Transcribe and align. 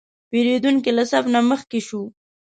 پیرودونکی 0.29 0.91
له 0.97 1.03
صف 1.11 1.23
نه 1.33 1.39
مخکې 1.51 1.79
شو. 1.87 2.01